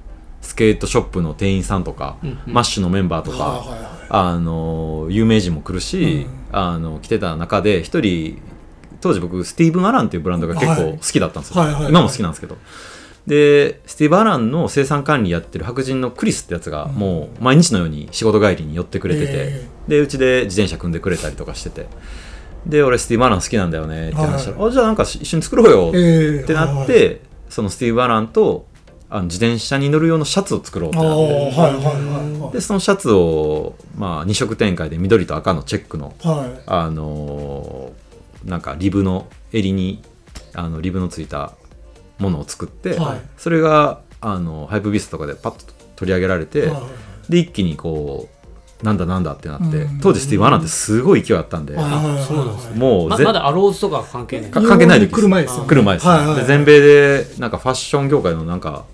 [0.41, 2.53] スケートショップの店員さんとか、うんうん。
[2.53, 6.41] マッシュのメンバーとか、はいはいはいあの有名人も来るし、うん。
[6.53, 8.43] あの来てた中で一人
[9.01, 11.91] 当時僕スティーブン・アランっていうブランドが結構好きだったんですよ、はいはいはい。
[11.91, 12.59] 今も好きなんですけど。
[13.27, 16.95] でスティーブン・アランの生産管理やってる白人のクリスってやつがうん。
[16.95, 21.87] もう毎日のように仕事帰りに寄ってくれてて、えでうちで自転車組んでくれたりとかしてて。
[22.67, 24.43] で俺スティーブン・アラン好きなんだよねって話。
[24.43, 28.67] したら、はあじゃあなんか一緒に作ろうよええってなって、そのスティーブン・アランと
[29.13, 32.53] あの自転車に乗る用のシャツを作ろうってああなってはいはい。
[32.53, 36.63] でそのシャツを、まあ、2色展開で緑と赤のチェックの、はい。
[36.67, 38.11] あのー
[38.45, 40.03] なんかリブの襟に
[40.55, 41.53] あのリブのついた
[42.19, 43.21] ものを作って、はい。
[43.37, 46.89] それがあのハイプビストとかでパッと取り上げられて、は
[47.29, 47.33] い。
[47.33, 48.29] で一気にこ
[48.83, 50.01] うなんだなんだってなって、うん。
[50.01, 51.77] 当時スティーブン・アランってすごい勢いあったんで、
[52.77, 54.51] もうぜまだアローズとかは関係ない。
[54.51, 56.37] か関係ない時来る前です来る前です、はいはい。
[56.37, 58.87] で全米でなんかファッション業界のなんか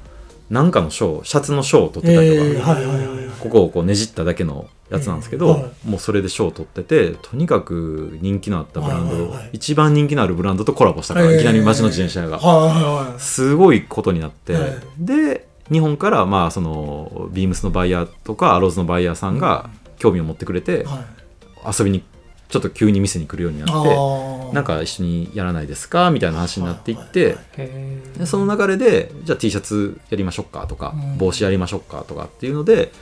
[0.50, 3.26] なんかの賞シャツの賞を取ってたりとか、ええはいはいはいはい。
[3.40, 9.50] ここをこうねじっただけのやつなんですけど、うんはもうそれで賞を取っててとにかく人気のあったブランド、はいはいはい。
[9.54, 14.72] 一番人気のあるブランドとコラボしたから、えーいきなり街の自転車屋が、はいはいはいすごいことになって、はい。
[14.98, 21.78] で日本からまあそのビームスのバイヤーとかアローズのバイヤーさんが興味を持ってくれて、はい。
[21.78, 22.04] 遊びに
[22.48, 28.18] ちょっと急に店に来るようになってなんか一緒にやらないですかみたいな話になっていって、へー。
[28.20, 31.18] でその流れでじゃあ T シャツやりましょうかとか、うん。
[31.18, 32.92] 帽子やりましょうかとかっていうので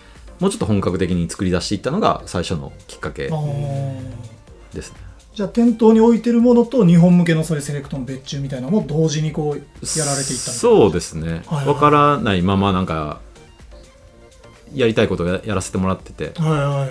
[0.41, 3.31] もうちょっと本格的に作り出していったのが最初のきっかけ
[4.73, 4.99] ですね。
[5.35, 11.67] じゃあ店頭に置いてるものと日本向けのそういうセレクトの別注みたいなのも同時にこうやられていったそうですね、はいはい。
[11.67, 13.21] わからないままなんか
[14.73, 16.91] やりたいことをややらせてもらってて、はいはいはい。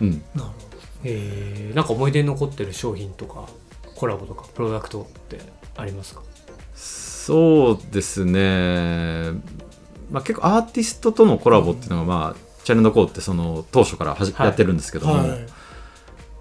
[0.00, 0.67] うん、なるほ
[1.04, 3.48] えー、なんか思い出に残ってる商品とか
[3.94, 5.38] コラボとかプロダクトって
[5.76, 6.22] ありますか？
[6.74, 9.32] そうですね、
[10.10, 14.46] まあ、結構アーティストとのコラボっていうのが、まあチャレンジコーってその当初からはじ、はい。
[14.48, 15.46] やってるんですけども、どはい。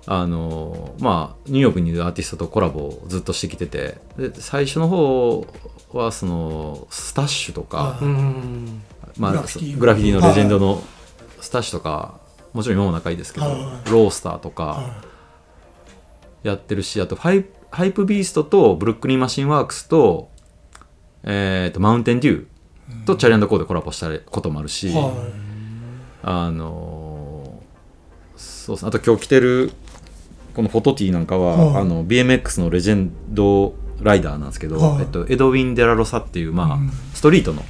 [0.10, 5.46] あのまあ、ニューヨークにいるアーティストとコラボをずっとしてきててで最初の方
[5.91, 8.00] はその Stash とか、
[9.17, 10.82] まあ、グラフィティグラフィティのレジェンドの
[11.42, 12.17] Stash とか
[12.58, 13.56] もちろん今も仲いいですけど、はい。
[13.91, 15.04] ロースターとかは
[16.41, 20.32] やってるしあとハイ Hypebeast と Brooklyn Machine Works と,、
[21.24, 24.91] えー、と Mountain Dew と CHARI&CO でコラボしたこともあるし、
[26.24, 27.67] あのー
[28.38, 28.89] そうですね。
[28.89, 29.72] あと今日着てる
[30.56, 31.82] このフォトティーなんかは、はい。
[31.82, 35.02] あの BMX のレジェンドライダーなんですけど、はい。
[35.02, 36.91] えっと、エドウィン・デラロサっていう、まあうん。
[37.13, 37.62] ストリートの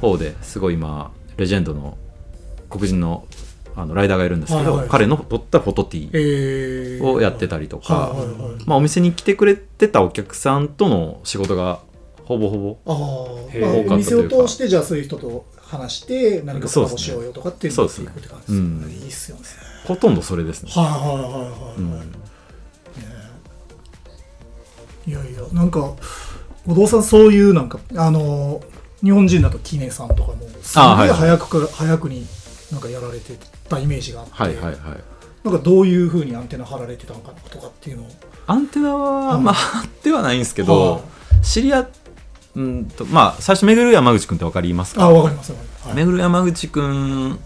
[0.00, 1.98] 方ですごい今レジェンドの
[2.70, 3.26] 黒人の
[3.74, 4.88] あのライダーがいるんですけど、はいはい。
[4.88, 7.04] 彼の撮ったフォトティーえー。
[7.04, 8.64] をやってたりとか、はいはいはい。
[8.66, 11.80] まあ、お店に来てくれてたお客さんとの仕事が
[12.24, 14.36] ほぼほぼ多かお店ったというか。
[14.36, 18.58] を通してじゃあそういう人と話して何かコラボしようよとかっていうのをっていくって感じですね。
[18.58, 18.90] うん。
[18.90, 19.42] いいっすよね。
[19.86, 20.70] ほとんどそれですね。
[20.72, 21.78] はいはいはいはい、はい。
[21.78, 22.12] うん。
[25.04, 25.80] いやいやなんか
[26.64, 28.60] 後藤さんそういうなんかあの
[29.02, 31.08] 日本人だとキネさんとかもすごいあはい。
[31.10, 32.24] 早くから、早くに
[32.70, 33.36] なんかやられて
[33.76, 34.74] たイメージがあって、はいはいはい。
[35.44, 38.06] なんかどういうふうにアンテナ張られてたのかとかっていうのを。
[38.46, 39.44] アンテナは、うん。
[39.44, 41.04] まあ張ってはないんですけはど、
[41.42, 41.88] 知り合っ
[42.54, 45.04] うんとまあ最初めぐる山口くんってわかりますか？
[45.04, 45.96] あわかりますわかります、はい。
[45.96, 47.38] めぐる山口くん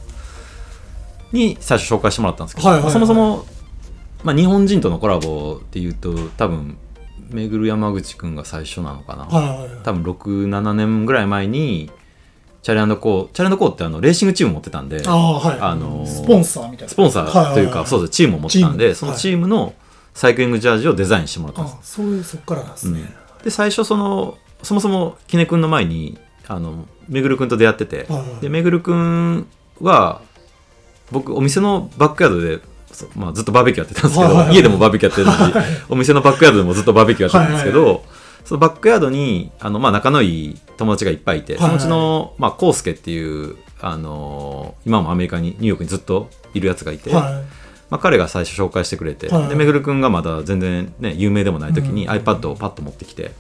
[1.32, 2.92] に最初紹介してもらったんですけど、はいはいはい。
[2.92, 3.46] そもそも、
[4.24, 6.76] まあ、日本人とのコラボっていうと多分
[7.30, 9.82] めぐる山口くんが最初なのかな、はいはいはい。
[9.84, 11.90] 多分67年ぐらい前に
[12.66, 16.92] チャレコーチャレコーってあのレーシングチーム持ってたんでああはい、あのースポンサーみたいな。
[16.92, 19.72] スポンサーというか、そうですチームを持ってたんで、そのチームの
[20.14, 21.76] サイクリングジャージをデザインしてもらったんです。
[21.76, 29.46] あそういうそっからなんですね、で最初そのそもそもきねくんの前にあのめぐるくんと出会ってて、はいはいでめぐるくん
[29.80, 30.20] は
[31.12, 32.58] 僕お店のバックヤードで、
[32.90, 34.56] そまあ、ずっとバーベキューやってたんですけど、はいはいはい。
[34.56, 38.02] 家でもバーベキューやってるし、お店のバックヤードでもずっとバーベキューやってたんですけど、はいはい
[38.46, 47.32] そのバックヤードにあの、まあ、仲のいい友達がいっぱいいて、そのうちの、まあ、コウスケっていうあの今もアメリカにニューヨークにずっといるやつがいて、はい。
[47.90, 49.48] まあ、彼が最初紹介してくれて、はい。
[49.48, 52.10] でめぐるくんがまだ全然ね有名でもない時にうん。
[52.12, 53.32] iPad をパッと持ってきて、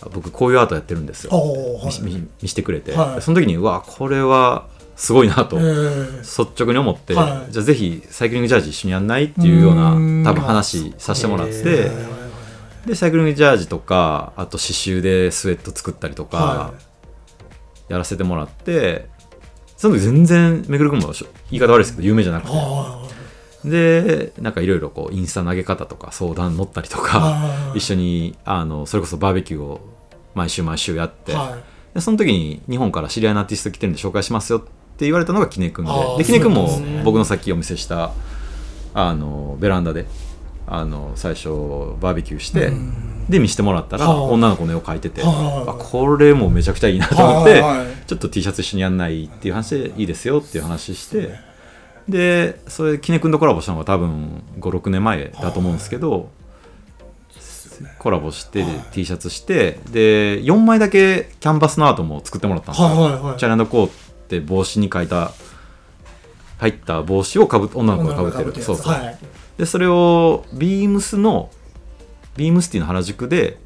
[0.00, 1.86] あ僕こういうアートやってるんですよ、はい。
[1.86, 3.22] 見し見見してくれて、はい。
[3.22, 6.18] その時にうわこれはすごいなとえー。
[6.20, 7.52] 率直に思って、はい。
[7.52, 10.24] じゃあぜひサイクリングジャージ一緒にやんないっていうようなうん。
[10.24, 11.90] 多分話させてもらって、
[12.86, 16.74] でサイクリングジャージとかあと刺繍でスウェット作ったりとかは
[17.88, 19.08] やらせてもらって、
[19.76, 21.12] その時全然めぐるくんも
[21.50, 23.08] 言い方悪いですけど有名じゃなくて、は
[23.64, 27.78] でなんかいろいろこうインスタ投げ方とか相談乗ったりといか、はい。
[27.78, 29.80] 一緒にあのそれこそバーベキューを
[30.34, 31.94] 毎週毎週やって、はい。
[31.94, 35.86] でその時に日本から知り合いのアーティスト来てるんで紹介しますよって言われたのがきねくん
[36.18, 36.68] できねくんも
[37.04, 38.12] 僕のさっきお見せした
[38.94, 40.06] あのベランダで
[40.66, 41.48] あの最初
[42.00, 43.12] バーベキューして、うん。
[43.28, 47.60] で見せてもらったら、はあ女の子の絵を描いてて、はああこれもめちゃくちゃいいなと思って、
[48.06, 51.30] ちょっと T シャツ一緒にやんないっていう話でいいですよっていう話して
[52.08, 56.30] でそれきねくんとコラボしたのが多分56年前だと思うんですけど、
[57.98, 58.72] コラボして、はい。
[58.92, 63.38] T シャツしてで4枚だけキャンバスのアートも作ってもらったんですよ、はいはいはい。
[63.38, 63.90] チャレンドコーっ
[64.28, 65.32] て帽子に書いた
[66.58, 69.18] 入った帽子をかぶ女の子がかぶってるそうそう、はい
[69.58, 71.50] でそれをビームスの
[72.36, 73.58] ビームスティの原宿で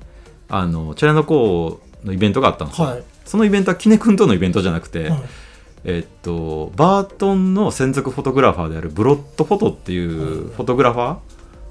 [0.49, 3.03] あのチャレンドコーのイベントがあったんですよ、はい。
[3.25, 5.23] そのイベントはキネ君とのイベントじゃなくて、はい。
[5.85, 11.17] えっとバートンの専属フォトグラファーであるブロッドフォトっていうフォトグラファ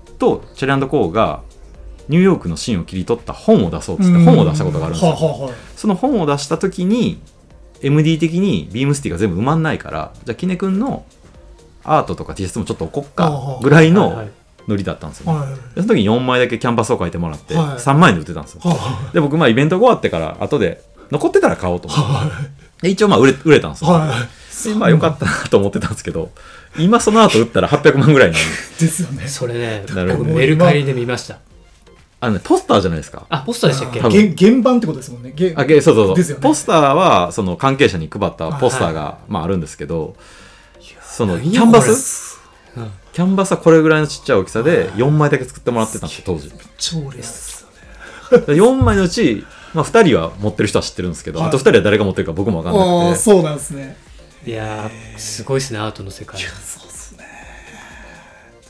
[0.07, 1.43] ーとチェレンド・コーが
[2.07, 7.21] ニューヨークのシーンを切り取った本を出そうっつって本を出したことがあるんですよ、その本を出した時に
[7.81, 11.05] MD 的にビームスティが全部埋まんないからじゃあキネ君の
[11.97, 14.15] アートとか T シャツもちょっと置こっかぐらいのはい。
[14.17, 14.29] はい
[14.67, 15.39] ノリだったんですよ、ね。
[15.39, 15.49] はい。
[15.49, 17.65] でその時に4枚だけキャンバスを書いてもらってはい。
[17.77, 21.99] 3万円で売ってたんですよ、はあで僕まあイベントが終わってから後で残ってたら買おうと思っ
[22.79, 22.83] て。
[22.83, 24.67] で一応まあ売れ売れたんですよ、はい。
[24.69, 26.29] でまあよかったなと思ってたんですけど
[26.77, 28.45] 今その後売ったら800万ぐらいになる
[28.79, 28.87] で。
[28.87, 29.27] すよね。
[29.27, 31.39] それねなるほど僕メルカリで見ました。
[32.19, 33.25] あのねポスターじゃないですか。
[33.27, 34.01] あポスターでしたっけ？
[34.01, 34.35] 多分。
[34.35, 35.33] 原原版ってことですもんね。
[35.35, 40.15] 原あげそうそうそう、ポスターはその関係者に配ったポスターが、まあ、あるんですけど
[41.19, 42.39] そのキャンバス？
[42.77, 42.91] うん。
[43.11, 46.49] キャンバスはこれぐらいのちっちゃい大きさで4枚だけ作ってもらってたんですよ当時。
[46.77, 47.65] 超レアです
[48.31, 51.49] よね4枚のうち、まあ、2人は持ってる人は知ってるんですけど、はい。
[51.49, 53.19] あと2人は誰が持ってるか僕も分かんああなくて。
[53.21, 53.97] そうなんですね。
[54.45, 56.39] いやーすごいですねアートの世界。
[56.39, 57.25] そうですね。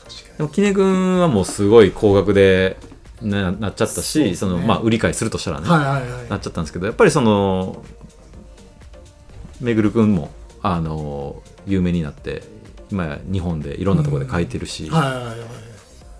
[0.02, 2.78] 確でもキネ君はもうすごい高額で
[3.22, 4.54] ななっちゃったしそ、ね。
[4.54, 6.28] のまあ売り買いするとしたらね、はいはいはい。
[6.28, 7.84] なっちゃったんですけどやっぱりその
[9.60, 10.32] めぐる君も
[10.62, 12.42] あの有名になって
[12.90, 15.36] 今や日本でいろんなところで書いてるし、はいはいはいはい。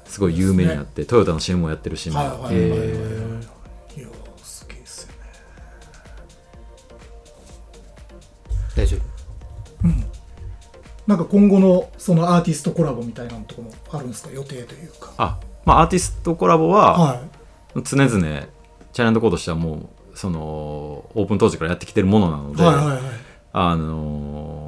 [0.07, 2.81] すごい有名になって、トヨタの CM もやってるし今、はいはいはいはい。
[2.81, 3.41] え
[3.97, 4.09] いや
[4.43, 5.15] すげえっすよね。
[8.77, 9.01] 大丈夫？
[11.07, 14.31] なんか今後のそのアーティストコラボみたいなのとかもあるんですか？
[14.31, 15.13] 予定というか。
[15.17, 17.21] あまあアーティストコラボはは
[17.75, 18.09] 常々
[18.93, 23.01] チャイナンドコードとしてはもうそのオープン当時からやってきてるものなのいで、はいはいはい。
[23.53, 24.60] あの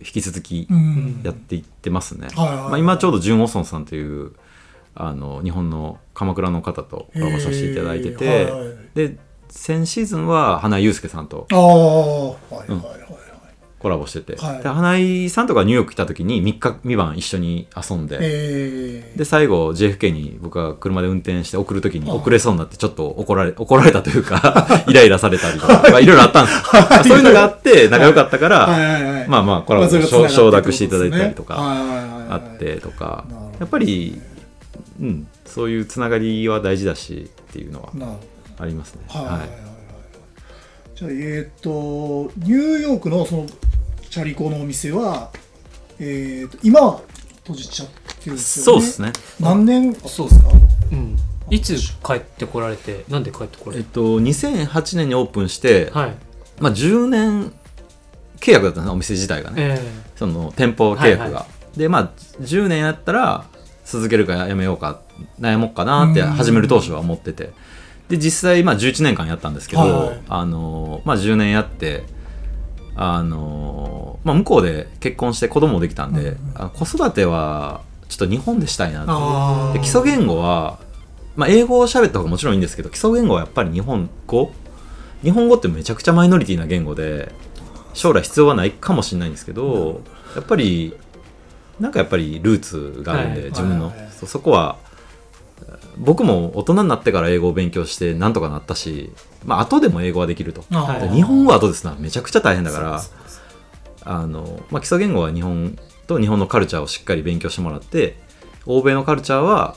[0.00, 1.20] 引き続きうん。
[1.22, 4.32] やっていってますね、まあ、今ちょうどジュン・オソンさんという
[4.94, 8.52] あの日本の鎌倉の方とコラボさせていただいてて、
[8.94, 12.90] で先シーズンは花井祐介さんとはいはいはい。
[12.90, 12.99] はい
[13.80, 14.62] コラボしてて、はい。
[14.62, 25.82] で花井さんとかニューヨーク来た時に3日3晩一緒に遊んで、えで最後 JFK に僕は車で運転して送る時に遅れそうになってちょっと怒られ怒られたというか イライラされたりとか。
[25.90, 26.62] まあいろいろあったんですよ。
[27.04, 33.24] そういうのがあって仲良かったから、はいはいはいまあまあコラボ承諾していただいたりとかはいはいはいはいあってとか。
[33.58, 34.20] やっぱり、
[35.00, 37.90] うん、そういうつながりは大事だしっていうのは
[38.58, 39.02] ありますね。
[39.12, 39.48] どはいはいはい。
[39.48, 39.70] はい。
[40.94, 41.70] じゃあえっ、と
[42.38, 43.46] ニューヨークのその
[44.10, 45.30] チャリコのお店は
[46.00, 47.00] えっ、と今は
[47.44, 48.82] 閉じちゃってるんですよね。
[48.82, 49.12] そうですね。
[49.38, 49.94] 何年？
[49.94, 50.50] そうですか。
[50.92, 51.16] うん。
[51.50, 56.14] いつ帰ってこられてなんで帰ってこられ、えってと、2008年にオープンして、はい。
[56.58, 57.52] まあ、10年
[58.40, 59.80] 契約だったんですお店自体がね、え
[60.16, 61.24] その店舗契約が。
[61.24, 61.46] はいは
[61.76, 63.44] で、まあ、10年やったら
[63.84, 65.02] 続けるかやめようか
[65.40, 66.30] 悩もうかなってうん。
[66.30, 67.50] 始める当初は思ってて。
[68.08, 69.92] で実際、まあ、11年間やったんですけど、はい。
[69.92, 72.02] はいあのまあ、10年やって
[72.96, 79.72] あの、まあ、向こうで結婚して子供もできたんで、うんあ子育てはちょっと日本でしたいなってあー。
[79.74, 80.78] で基礎言語は、
[81.36, 84.52] まあ、英語を喋った方がもちろんいいんですけど基礎言語はやっぱり日本語？
[85.22, 87.30] 日本語ってめちゃくちゃマイノリティな言語で
[87.94, 90.00] 将来必要はないかもしれないんですけど
[90.34, 90.96] やっぱり
[91.78, 93.50] なんかやっぱりルーツがあるんで、はい。
[93.50, 94.76] 自分の、はいはいそこは
[95.96, 99.12] 僕も大人になってから英語を勉強してなんとかなったし
[99.44, 100.62] まあ後でも英語はできると。
[101.12, 101.94] 日本語は後ですな？
[101.98, 103.02] めちゃくちゃ大変だから
[104.04, 108.16] あの、まあ、基礎言語は日本と日本のカルチャーをしっかり勉強してもらって
[108.66, 109.76] 欧米のカルチャーは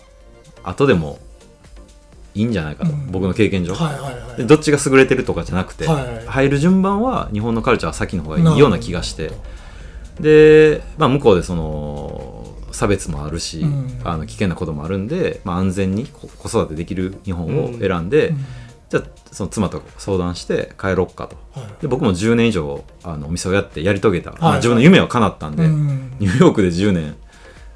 [0.63, 1.19] 後でも
[2.35, 3.11] いいんじゃないかと、うん。
[3.11, 4.37] 僕の経験上、はいはいはい。
[4.37, 9.31] でどっちが優れてるとかじゃなくて、はいはい入る順番は日本のカルチャーは先の方がいいような気がして。
[10.19, 12.22] で、まあ、向こうでその
[12.73, 14.01] 差別もあるし、うん。
[14.03, 18.45] あの危険なこともあるんで、まあ、安全に子子育てできる日本を選んで、うん。
[18.89, 21.37] じゃあその妻と相談して帰ろっかと。
[21.59, 21.81] はい。
[21.81, 26.11] で僕も10年以上あのお店をやってやり遂げた、まあはい自分の夢は叶ったんで、うん。
[26.19, 27.15] ニューヨークで10年、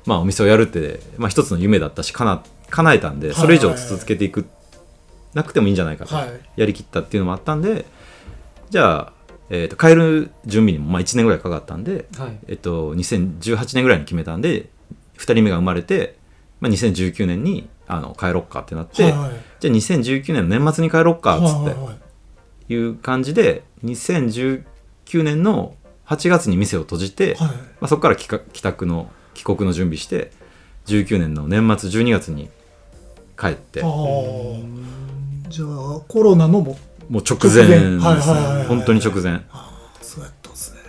[0.06, 3.36] まあ、お店をやるって、まあ、一つの夢だったし叶叶えたんではい。
[3.36, 4.46] それ以上続けていく、
[5.34, 6.30] なくてもいいんじゃないかと、はい。
[6.56, 7.86] やりきったっていうのもあったんで
[8.70, 9.14] じゃあ、
[9.50, 12.38] えーと帰る準備にもまあ1年ぐらいかかったんで、はい。
[12.48, 14.70] えっと、2018年ぐらいに決めたんで
[15.18, 16.18] 2人目が生まれて、
[16.60, 19.32] まあ、2019年にあの帰ろっかってなって、はいはい。
[19.60, 21.70] じゃあ2019年の年末に帰ろっかっつって。
[21.70, 21.80] はい。
[21.86, 21.92] は
[22.70, 24.64] いう感じで2019
[25.24, 25.74] 年の
[26.06, 27.48] 8月に店を閉じて、はい。
[27.48, 28.28] まあ、そこから帰
[28.62, 30.32] 宅の帰国の準備して
[30.88, 32.50] 19年の年末12月に
[33.40, 33.82] 帰って。
[33.82, 36.76] じゃあコロナのも
[37.10, 38.66] う直前ですね。
[38.68, 39.42] 本当に直前。
[40.02, 40.80] そうやったんですね。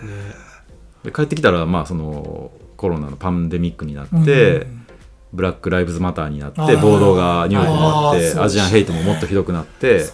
[1.03, 4.85] で帰ってきたらまあそのコロナのパンデミックになって、うん。
[5.31, 10.05] ブラック・ライブズ・マターになって暴動がニューヨークになってアジアンヘイトももっとひどくなって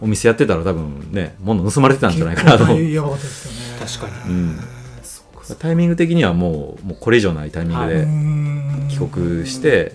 [0.00, 2.66] お店やってたら多分ね物盗まれてたんじゃないかなと。
[2.66, 3.86] 結構やばかったですよね。
[3.86, 4.34] 確かに。
[4.34, 4.58] うん。
[5.04, 8.88] そうかタイミング的にはもうもうこれ以上ないタイミングうでん。
[8.88, 9.92] 帰国して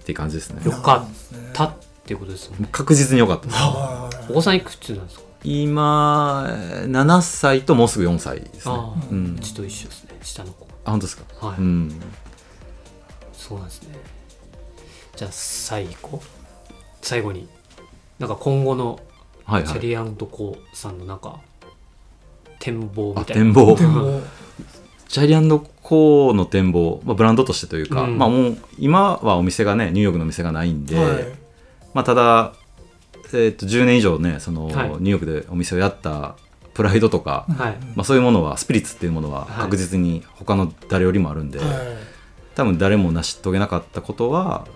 [0.00, 0.62] っていう感じですね。
[0.64, 1.66] よかった。
[1.66, 2.68] っていうことですもんね。
[2.72, 3.46] 確実に良かった。
[3.46, 3.58] です
[4.28, 5.22] お子さんいくつなんですか？
[5.44, 6.48] 今
[6.86, 8.74] 7歳ともうすぐ4歳ですね。
[8.74, 10.18] ああ、ううんちと一緒ですね。
[10.22, 11.46] 下の子あ本当ですか？
[11.46, 12.00] はい、うん。
[13.32, 13.96] そうなんですね。
[15.16, 16.20] じゃあ最後？
[17.00, 17.48] 最後に
[18.18, 19.00] なんか今後の
[19.44, 19.72] はいはい。
[19.72, 21.40] チャリアンドコさんのなんか
[22.58, 23.42] 展望あみたいな。
[23.42, 23.74] 展望。
[23.74, 24.20] でも
[25.08, 28.18] チャリアンドコーの展望、まあ、ブランドとしてというか、うん。
[28.18, 31.24] まあもう今はお店がねニューヨークのお店がないんで、はい。
[31.92, 32.54] まあただ、
[33.34, 34.88] えー、と10年以上ねその、はい。
[34.90, 36.36] ニューヨークでお店をやった
[36.74, 37.76] プライドとか、はい。
[37.94, 39.50] まあ、そういうものはスピリッツっていうものははい。
[39.64, 41.68] 確実に他の誰よりもあるんで、はい。
[42.54, 44.66] 多分誰も成し遂げなかったことは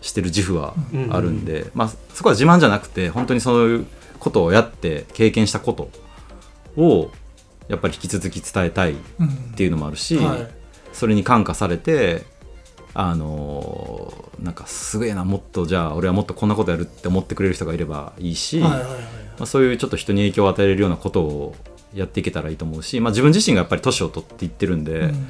[0.00, 0.74] してる自負は
[1.10, 3.86] あるんで、まあ、そこは自慢じゃなくて本当にそういう
[4.18, 5.90] ことをやって経験したこと
[6.76, 7.10] を
[7.68, 10.48] やっぱり引き続き伝えたいっうんていうのもあるし、はい。
[10.92, 12.24] それに感化されて
[12.94, 18.90] あのーなんかすげえなもっとじゃあ俺はもっとこんなことやるって思ってくれる人がいればいいし、はいはいはい
[19.40, 21.56] まあ、そういうちょっと人に影響を与えれるようなことを
[21.94, 25.26] やっていけたらいいと思うし、まあ、自分自身がやっぱり年を取っていってるんで、うん。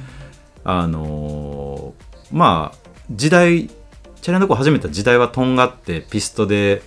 [0.63, 2.77] あのーまあ
[3.09, 6.81] 時代チャリアンドコー始めた時代はとんがってピストで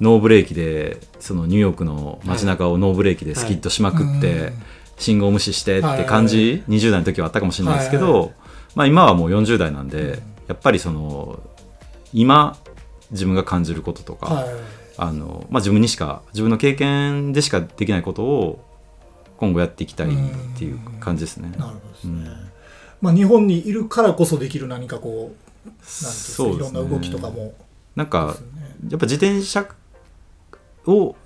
[0.00, 4.52] ノーブレーキでそのニューヨークの街中をノーブレーキでスキッとしまくって、うん。
[4.96, 8.32] 信号無視してって感じ、はいはい20代の時はあったかもしれないですけど、
[8.74, 11.40] まあ、今はもう40代なんで、やっぱりその
[12.12, 12.56] 今
[13.10, 18.64] 自分が感じることとか、はいあのまあ、自分にしか自分の経験でしかできないことを
[19.36, 20.10] 今後やっていきたいっ
[20.56, 21.50] ていう感じですね。
[21.50, 22.50] なるほどですね、うん。
[23.00, 25.34] まあ、日本にいるからこそできる何かこ
[25.66, 25.74] う
[26.44, 27.54] なんかいろんな動きとかも。
[27.96, 28.36] なんか
[28.88, 29.66] やっぱ自転車
[30.86, 31.16] を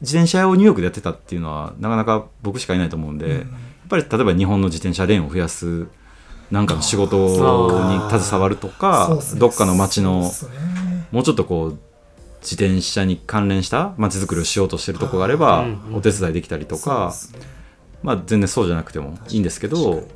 [0.00, 3.32] 自転車屋をニューヨークでやってたっていうのはなかなか僕しかいないと思うんで、うん。
[3.32, 3.46] やっ
[3.88, 5.86] ぱり例えば日本の自転車レーンを増やす
[6.50, 10.30] なんかの仕事に携わるとかどっかの街の
[11.10, 11.78] もうちょっとこう
[12.44, 17.12] 自転車に関連した街づくりをしようとしてるとこがあればお手伝いできたりとか、
[18.02, 20.06] まあ、全然そうじゃなくてもいいんですけど。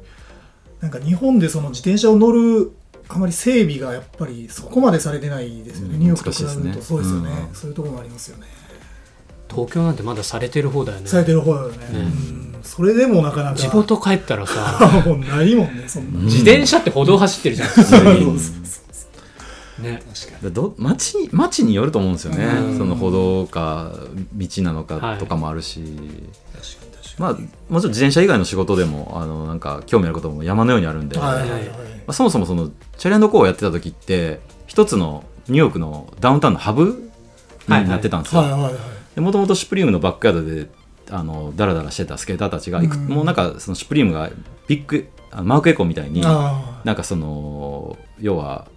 [0.80, 2.70] なんか日本でその自転車を乗る
[3.08, 6.60] あまり整備がやっぱりそこまでされてないですよね、うんニューヨークと比べると。
[6.60, 6.82] 難しいですね。
[6.82, 7.54] そうですよね、うん。
[7.54, 8.46] そういうところもありますよね、
[9.50, 11.08] 東京なんてまだされてる方だよね。
[11.08, 11.98] されてる方だよね、ねう
[12.58, 12.58] ん。
[12.62, 13.56] それでもなかなか。
[13.56, 15.02] 地元帰ったらさ。
[15.06, 18.38] もうないもんねそんな、うん自転車って歩道走ってるじゃん、そうそうそう
[19.78, 20.02] ね。
[20.14, 20.42] 確かに。
[20.42, 22.78] でど街に街によると思うんですよね、うん。
[22.78, 23.92] その歩道か
[24.34, 24.86] 道なのはい。
[24.86, 25.98] かとかもあるし、確か
[26.86, 31.62] に確まあもちろん自転車以外の仕事でもあのなんか興味あることも山のようにあるんで、はいはいはい。
[31.62, 31.72] ま
[32.08, 37.10] あ、そもそもそのチャリアンドコーをやってた時って一つのニューヨークのダウンタウンのハブ
[37.68, 38.70] になってたんですよ、はいはいは
[39.16, 39.20] い。
[39.20, 40.68] もともとシュプリームのバックヤードで
[41.10, 43.08] あのダラダラしてたスケーターたちがいく、うん。
[43.08, 44.30] もうなんかそのシュプリームが
[44.66, 45.08] ビッグ
[45.42, 48.68] マークエコーみたいにあなんかその要は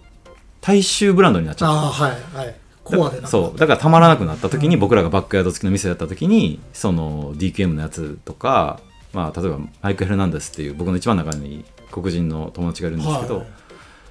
[0.62, 1.74] 大衆ブランドになっちゃった。
[1.74, 2.54] あはいはい。
[2.84, 3.58] コアでそう。
[3.58, 8.80] だからたまらなくなった時に僕らがバックヤード付きの店だった時にその DQM のやつとか、
[9.12, 13.46] まあ、例えばマイク・ヘルナンデスっていう僕の一番中に黒人の友達がいるんですけど、はい。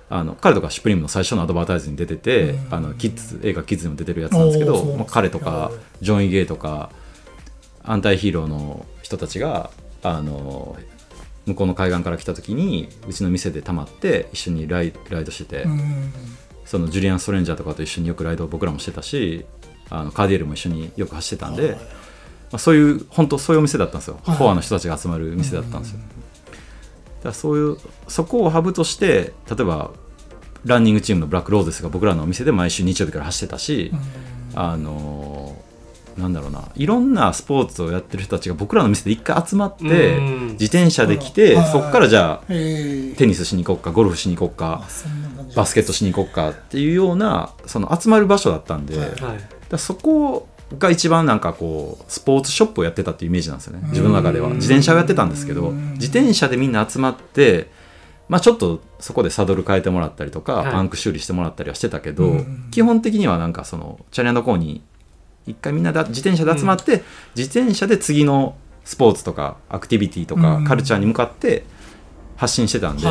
[0.09, 2.73] あの彼とかシュプリームの最初のアドバタイズに出てて、うん。
[2.73, 6.05] あのキッズ映画「キッズ」にも出てるやつなんですけどまあ、彼とかはい。
[6.05, 6.91] ジョン・イ・ゲイとか
[7.83, 9.71] アンタイヒーローの人たちが
[10.03, 10.75] あの
[11.45, 15.63] 向こうの海岸から来た時にうちの店でたまって一緒にライライドしてて。
[15.63, 16.13] うん
[16.71, 19.45] そのジュリアン・ストレンジャーとかと一緒によくライドを僕らもしてたし
[19.89, 21.75] あのカーディエルも一緒によく走ってたんで、はい。
[21.75, 21.79] ま
[22.53, 24.37] あ、そういう本当そういうお店だったんですよ、はい。
[24.37, 26.09] コアの人たちが集まる店だったんですよ、だか
[27.25, 29.91] らそういうそこをハブとして例えば
[30.63, 33.91] ランニングチームのブラックローゼスが僕らのお店で毎週日曜日から走ってたし、
[34.55, 35.60] あの
[36.17, 36.63] なんだろうな。
[36.75, 40.47] いろんなスポーツをやってる人たちが僕らの店で一回集まってうん。
[40.53, 41.71] 自転車で来てはい。
[41.71, 43.15] そこからじゃあええ。
[43.15, 44.83] テニスしに行こうかゴルフしに行こうか
[45.55, 49.09] バスケットしに行こうかっていうようなその集まる場所だったんで、はい。
[49.69, 50.47] だそこ
[50.77, 53.81] が一番なんかこうスポーツショップをやってたっていうイメージなんですよね。
[53.89, 54.47] 自分の中では。
[54.47, 55.93] うん自転車をやってたんですけどうん。
[55.93, 57.69] 自転車でみんな集まって
[58.29, 60.71] まあちょっとそこでサドル変えてもらったりとか、はい。
[60.71, 62.67] パンク修理してもらったりはしてたけど、うん。
[62.71, 64.81] 基本的にはなんかそのチャリアンドコーに
[65.47, 67.03] 一回みんなで自転車で集まって、
[67.35, 70.63] 自転車で次のスポーツとかアクティビティとかうん。
[70.65, 71.63] カルチャーに向かって
[72.35, 73.03] 発信してたんで、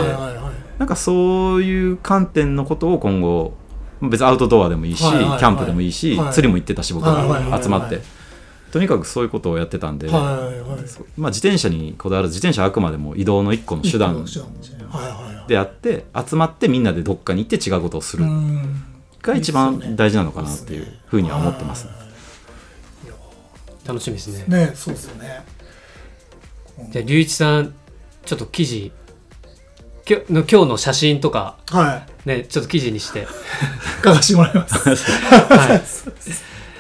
[0.79, 3.55] なんかそういう観点のことを今後
[4.03, 6.33] 別にアウトドアでもいいし、キャンプでもいいし、はい。
[6.33, 7.51] 釣りも行ってたし僕はいはいはいはい。
[7.51, 8.01] ら集まって、
[8.73, 14.25] とにかくそういうことをやってたんで、まあ、自転車にこだわらず自転車はあくまでも移動の一個の手段
[15.49, 18.25] であって集まってみんなでどっかに行って違うことをする。
[18.25, 18.83] うん。
[19.23, 21.89] が一番大事なのかなっていうふうには思ってます。
[23.91, 24.67] 楽しみですね。
[24.67, 25.43] ねそうですよね。
[26.91, 27.75] じゃあ龍一さん
[28.25, 28.93] ちょっと記事
[30.05, 32.29] きょの今日の写真とかはい。
[32.29, 33.27] ねちょっと記事にして。
[34.05, 34.79] 書かせてもらいます。
[34.89, 35.83] はい。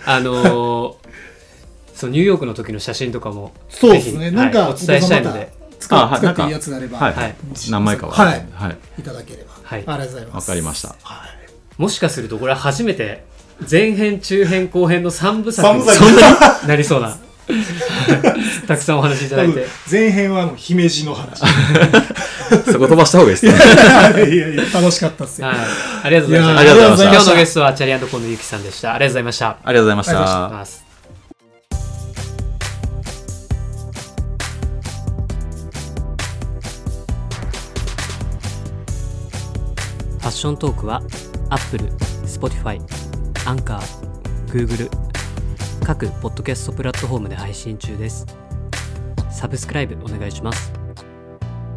[0.06, 0.94] あのー
[1.94, 5.52] そうニューヨークの時の写真とかもそうですぜひねなんかはいお伝えしたいので。
[5.78, 7.34] 使使っていいやつがあればはいはい。
[7.70, 8.48] 何枚かは、はい。
[8.52, 9.52] はい、いただければ。
[9.62, 9.78] はい。
[9.78, 10.50] ありがとうございます。
[10.50, 10.94] わかりました。
[11.02, 11.30] はい。
[11.78, 13.24] もしかするとこれは初めて
[13.68, 16.04] 前編中編後編の3部作に三部作。
[16.04, 17.16] そんなになりそうな。
[18.66, 19.66] たくさんお話しいただいて。
[19.90, 21.40] 前編はもう姫路の話。
[22.70, 23.52] そこ飛ばした方がいいですね。
[24.32, 25.48] いやいや楽しかったっすよ。
[25.48, 25.56] はい。
[26.04, 26.60] ありがとうございました。
[26.60, 27.14] ありがとうございました。
[27.14, 28.94] 今日のゲストはチャリアンドコンのゆきさんでした。
[28.94, 29.48] ありがとうございました。
[29.48, 30.14] ありがとうございました。
[30.14, 30.90] ます
[40.20, 41.02] ファッショントークは
[41.48, 41.90] Apple、
[42.26, 42.78] Spotify、
[43.46, 43.80] Anchor、
[44.48, 44.90] Google
[45.82, 48.26] 各ポッドキャストプラットフォームで配信中です。
[49.30, 50.72] サブスクライブお願いします。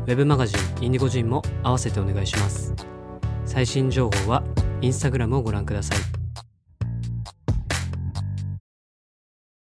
[0.06, 2.74] ウェブマガジンインディゴジンも合わせてお願いします。
[3.46, 4.44] 最新情報は
[4.82, 6.23] インスタグラムをご覧ください。